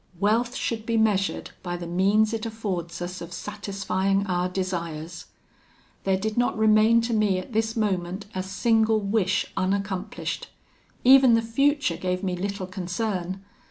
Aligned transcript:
Wealth 0.19 0.55
should 0.55 0.83
be 0.87 0.97
measured 0.97 1.51
by 1.61 1.77
the 1.77 1.85
means 1.85 2.33
it 2.33 2.47
affords 2.47 3.03
us 3.03 3.21
of 3.21 3.31
satisfying 3.31 4.25
our 4.25 4.49
desires. 4.49 5.27
There 6.05 6.17
did 6.17 6.39
not 6.39 6.57
remain 6.57 7.01
to 7.01 7.13
me 7.13 7.37
at 7.37 7.53
this 7.53 7.77
moment 7.77 8.25
a 8.33 8.41
single 8.41 8.99
wish 8.99 9.53
unaccomplished. 9.55 10.49
Even 11.03 11.35
the 11.35 11.41
future 11.43 11.97
gave 11.97 12.23
me 12.23 12.35
little 12.35 12.65
concern. 12.65 13.43